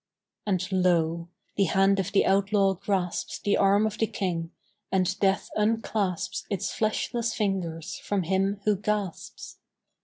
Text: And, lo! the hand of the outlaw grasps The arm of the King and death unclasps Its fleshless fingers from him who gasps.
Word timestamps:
And, 0.47 0.67
lo! 0.71 1.29
the 1.57 1.65
hand 1.65 1.99
of 1.99 2.11
the 2.11 2.25
outlaw 2.25 2.73
grasps 2.73 3.37
The 3.37 3.55
arm 3.55 3.85
of 3.85 3.99
the 3.99 4.07
King 4.07 4.49
and 4.91 5.15
death 5.19 5.51
unclasps 5.55 6.43
Its 6.49 6.73
fleshless 6.73 7.35
fingers 7.35 7.99
from 7.99 8.23
him 8.23 8.61
who 8.65 8.77
gasps. 8.77 9.57